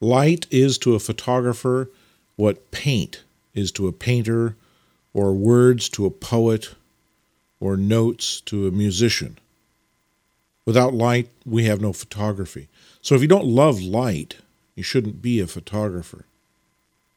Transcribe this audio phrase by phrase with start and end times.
[0.00, 1.90] Light is to a photographer
[2.36, 4.54] what paint is to a painter,
[5.12, 6.74] or words to a poet,
[7.58, 9.36] or notes to a musician.
[10.64, 12.68] Without light, we have no photography.
[13.02, 14.36] So if you don't love light,
[14.76, 16.26] you shouldn't be a photographer.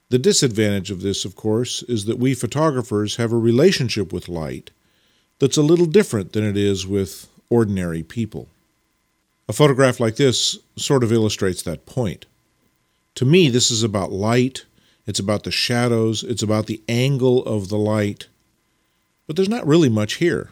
[0.09, 4.71] The disadvantage of this, of course, is that we photographers have a relationship with light
[5.37, 8.47] that's a little different than it is with ordinary people.
[9.47, 12.25] A photograph like this sort of illustrates that point.
[13.15, 14.65] To me, this is about light,
[15.05, 18.27] it's about the shadows, it's about the angle of the light,
[19.27, 20.49] but there's not really much here.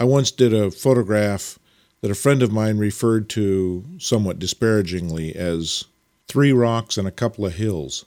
[0.00, 1.58] I once did a photograph
[2.00, 5.84] that a friend of mine referred to somewhat disparagingly as
[6.28, 8.04] three rocks and a couple of hills.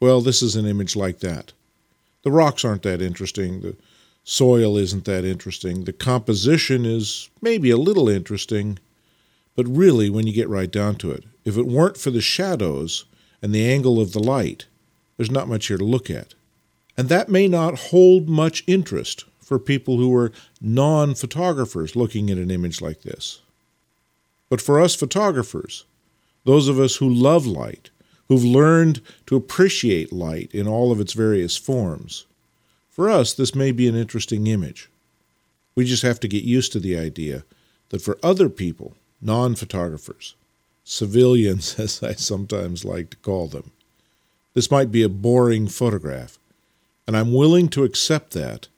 [0.00, 1.52] Well, this is an image like that.
[2.22, 3.60] The rocks aren't that interesting.
[3.60, 3.76] The
[4.24, 5.84] soil isn't that interesting.
[5.84, 8.78] The composition is maybe a little interesting.
[9.54, 13.04] But really, when you get right down to it, if it weren't for the shadows
[13.40, 14.66] and the angle of the light,
[15.16, 16.34] there's not much here to look at.
[16.96, 22.38] And that may not hold much interest for people who are non photographers looking at
[22.38, 23.40] an image like this.
[24.48, 25.84] But for us photographers,
[26.44, 27.90] those of us who love light,
[28.28, 32.26] who've learned to appreciate light in all of its various forms,
[32.90, 34.90] for us this may be an interesting image.
[35.74, 37.44] We just have to get used to the idea
[37.88, 40.34] that for other people, non photographers,
[40.84, 43.70] civilians as I sometimes like to call them,
[44.54, 46.38] this might be a boring photograph,
[47.06, 48.68] and I'm willing to accept that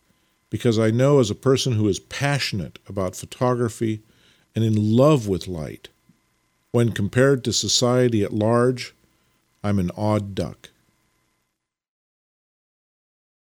[0.51, 4.03] because I know as a person who is passionate about photography
[4.55, 5.89] and in love with light,
[6.71, 8.95] when compared to society at large,
[9.65, 10.71] I'm an odd duck.